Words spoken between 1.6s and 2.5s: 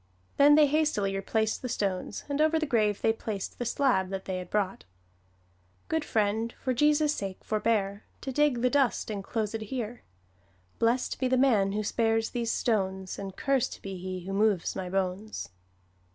the stones, and